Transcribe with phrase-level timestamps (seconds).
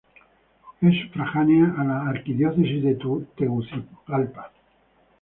[0.81, 2.95] Es sufragánea a la Arquidiócesis de
[3.37, 4.51] Tegucigalpa.